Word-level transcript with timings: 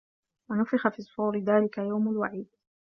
وَنُفِخَ 0.49 0.87
فِي 0.87 0.99
الصّورِ 0.99 1.37
ذلِكَ 1.39 1.77
يَومُ 1.77 2.07
الوَعيدِ 2.09 2.47